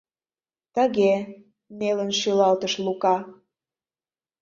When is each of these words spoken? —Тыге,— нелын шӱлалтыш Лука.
—Тыге,— 0.75 1.13
нелын 1.79 2.09
шӱлалтыш 2.19 2.73
Лука. 2.85 3.15